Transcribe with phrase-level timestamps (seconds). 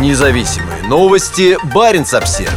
[0.00, 1.56] Независимые новости.
[1.72, 2.52] Барин обсерва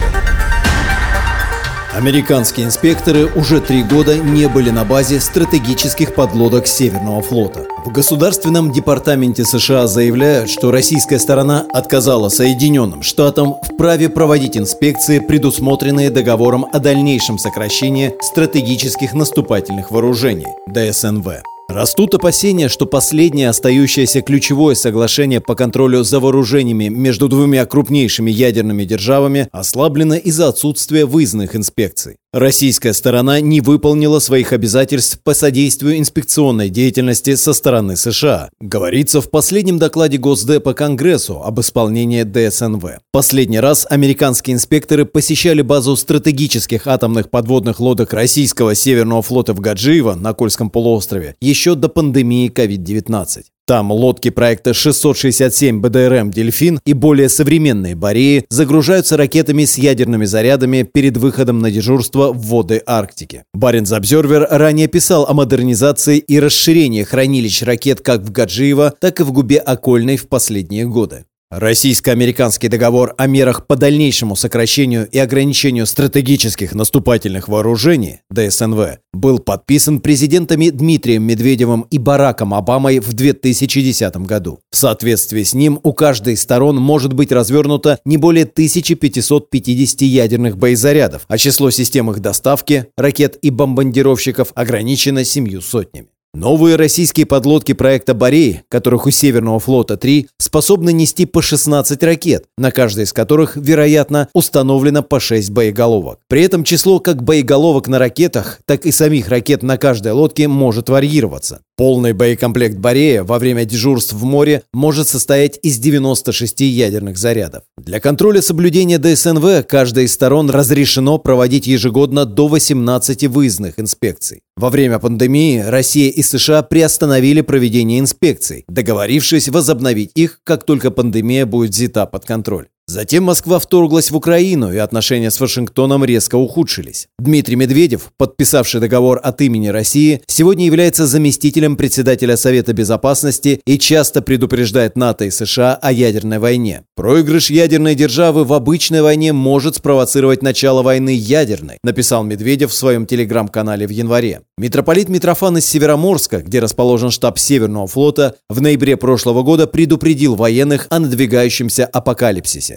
[1.94, 7.66] Американские инспекторы уже три года не были на базе стратегических подлодок Северного флота.
[7.86, 15.20] В Государственном департаменте США заявляют, что российская сторона отказала Соединенным Штатам в праве проводить инспекции,
[15.20, 21.44] предусмотренные договором о дальнейшем сокращении стратегических наступательных вооружений– ДСНВ.
[21.70, 28.86] Растут опасения, что последнее остающееся ключевое соглашение по контролю за вооружениями между двумя крупнейшими ядерными
[28.86, 32.16] державами ослаблено из-за отсутствия выездных инспекций.
[32.34, 38.50] Российская сторона не выполнила своих обязательств по содействию инспекционной деятельности со стороны США.
[38.60, 43.00] Говорится в последнем докладе Госдепа Конгрессу об исполнении ДСНВ.
[43.14, 50.16] Последний раз американские инспекторы посещали базу стратегических атомных подводных лодок российского Северного флота в Гаджиево
[50.16, 53.46] на Кольском полуострове еще до пандемии COVID-19.
[53.68, 60.84] Там лодки проекта 667 БДРМ «Дельфин» и более современные «Бореи» загружаются ракетами с ядерными зарядами
[60.84, 63.44] перед выходом на дежурство в воды Арктики.
[63.54, 69.24] Баренц Обзервер ранее писал о модернизации и расширении хранилищ ракет как в Гаджиево, так и
[69.24, 71.26] в Губе Окольной в последние годы.
[71.50, 80.02] Российско-американский договор о мерах по дальнейшему сокращению и ограничению стратегических наступательных вооружений ДСНВ был подписан
[80.02, 84.60] президентами Дмитрием Медведевым и Бараком Обамой в 2010 году.
[84.72, 90.58] В соответствии с ним у каждой из сторон может быть развернуто не более 1550 ядерных
[90.58, 96.10] боезарядов, а число систем их доставки, ракет и бомбардировщиков ограничено семью сотнями.
[96.34, 102.46] Новые российские подлодки проекта «Борей», которых у Северного флота три, способны нести по 16 ракет,
[102.58, 106.20] на каждой из которых, вероятно, установлено по 6 боеголовок.
[106.28, 110.90] При этом число как боеголовок на ракетах, так и самих ракет на каждой лодке может
[110.90, 111.62] варьироваться.
[111.78, 117.66] Полный боекомплект «Борея» во время дежурств в море может состоять из 96 ядерных зарядов.
[117.78, 124.42] Для контроля соблюдения ДСНВ каждой из сторон разрешено проводить ежегодно до 18 выездных инспекций.
[124.56, 131.46] Во время пандемии Россия и США приостановили проведение инспекций, договорившись возобновить их, как только пандемия
[131.46, 132.70] будет взята под контроль.
[132.90, 137.10] Затем Москва вторглась в Украину, и отношения с Вашингтоном резко ухудшились.
[137.20, 144.22] Дмитрий Медведев, подписавший договор от имени России, сегодня является заместителем председателя Совета Безопасности и часто
[144.22, 146.84] предупреждает НАТО и США о ядерной войне.
[146.96, 153.06] Проигрыш ядерной державы в обычной войне может спровоцировать начало войны ядерной, написал Медведев в своем
[153.06, 154.44] телеграм-канале в январе.
[154.58, 160.88] Митрополит Митрофан из Североморска, где расположен штаб Северного флота, в ноябре прошлого года предупредил военных
[160.90, 162.77] о надвигающемся апокалипсисе.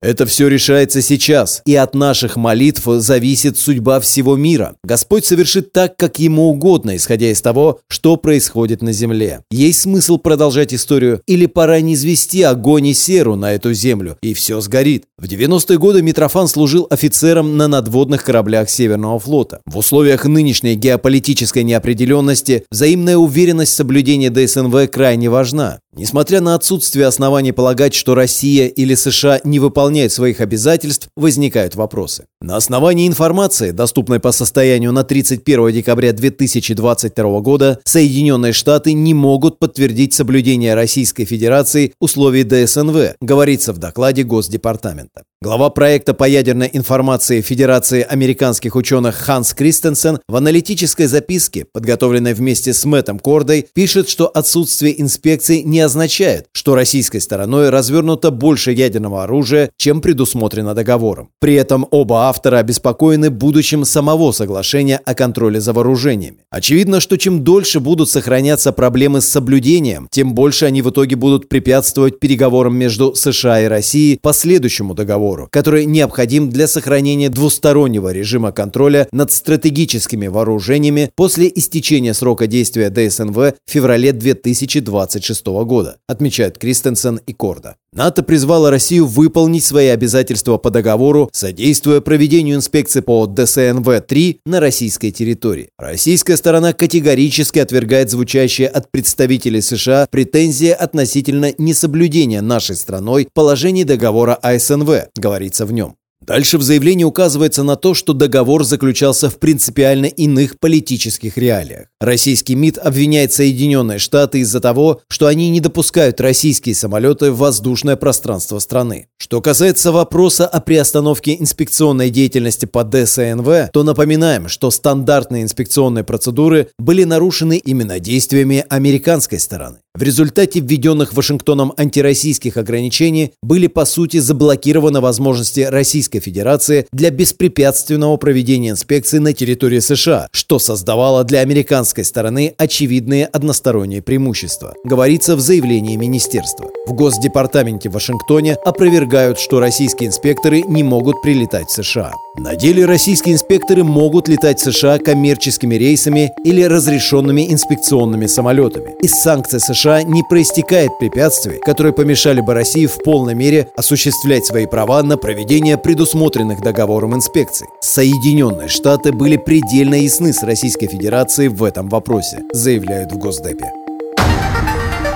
[0.00, 4.76] Это все решается сейчас, и от наших молитв зависит судьба всего мира.
[4.84, 9.40] Господь совершит так, как Ему угодно, исходя из того, что происходит на земле.
[9.50, 14.34] Есть смысл продолжать историю, или пора не извести огонь и серу на эту землю, и
[14.34, 15.02] все сгорит.
[15.18, 19.60] В 90-е годы Митрофан служил офицером на надводных кораблях Северного флота.
[19.66, 25.80] В условиях нынешней геополитической неопределенности взаимная уверенность соблюдения ДСНВ крайне важна.
[25.96, 32.26] Несмотря на отсутствие оснований полагать, что Россия или США не выполняют своих обязательств, возникают вопросы.
[32.40, 39.58] На основании информации, доступной по состоянию на 31 декабря 2022 года, Соединенные Штаты не могут
[39.58, 45.24] подтвердить соблюдение Российской Федерации условий ДСНВ, говорится в докладе Госдепартамента.
[45.40, 52.74] Глава проекта по ядерной информации Федерации американских ученых Ханс Кристенсен в аналитической записке, подготовленной вместе
[52.74, 59.22] с Мэттом Кордой, пишет, что отсутствие инспекций не означает, что российской стороной развернуто больше ядерного
[59.22, 61.28] оружия, чем предусмотрено договором.
[61.38, 66.38] При этом оба автора обеспокоены будущим самого соглашения о контроле за вооружениями.
[66.50, 71.48] Очевидно, что чем дольше будут сохраняться проблемы с соблюдением, тем больше они в итоге будут
[71.48, 78.12] препятствовать переговорам между США и Россией по следующему договору договору, который необходим для сохранения двустороннего
[78.12, 86.58] режима контроля над стратегическими вооружениями после истечения срока действия ДСНВ в феврале 2026 года, отмечают
[86.58, 87.76] Кристенсен и Корда.
[87.92, 95.10] НАТО призвало Россию выполнить свои обязательства по договору, содействуя проведению инспекции по ДСНВ-3 на российской
[95.10, 95.70] территории.
[95.78, 104.34] Российская сторона категорически отвергает звучащие от представителей США претензии относительно несоблюдения нашей страной положений договора
[104.34, 105.96] АСНВ, говорится в нем.
[106.20, 111.86] Дальше в заявлении указывается на то, что договор заключался в принципиально иных политических реалиях.
[112.00, 117.96] Российский МИД обвиняет Соединенные Штаты из-за того, что они не допускают российские самолеты в воздушное
[117.96, 119.06] пространство страны.
[119.16, 126.68] Что касается вопроса о приостановке инспекционной деятельности по ДСНВ, то напоминаем, что стандартные инспекционные процедуры
[126.78, 129.78] были нарушены именно действиями американской стороны.
[129.98, 138.16] В результате введенных Вашингтоном антироссийских ограничений были по сути заблокированы возможности Российской Федерации для беспрепятственного
[138.16, 145.40] проведения инспекций на территории США, что создавало для американской стороны очевидные односторонние преимущества, говорится в
[145.40, 146.70] заявлении министерства.
[146.86, 152.12] В Госдепартаменте в Вашингтоне опровергают, что российские инспекторы не могут прилетать в США.
[152.38, 158.94] На деле российские инспекторы могут летать в США коммерческими рейсами или разрешенными инспекционными самолетами.
[159.02, 159.58] Из санкций
[159.88, 165.16] США не проистекает препятствий, которые помешали бы России в полной мере осуществлять свои права на
[165.16, 167.66] проведение предусмотренных договором инспекций.
[167.80, 173.72] Соединенные Штаты были предельно ясны с Российской Федерацией в этом вопросе, заявляют в Госдепе.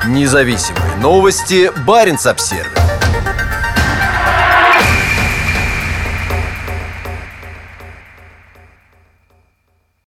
[0.08, 1.70] Независимые новости.
[1.86, 2.81] Барин обсервис